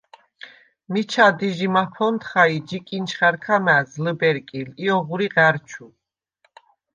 მიჩა 0.91 1.27
დი 1.37 1.49
ჟი 1.57 1.67
მაფონთხა 1.73 2.43
ი 2.57 2.59
ჯი 2.67 2.77
კინჩხა̈რქა 2.87 3.55
მა̈ზ 3.65 3.91
ლჷბერკილ 4.03 4.69
ი 4.85 4.87
ოღვრი 4.97 5.27
ღა̈რჩუ. 5.33 5.87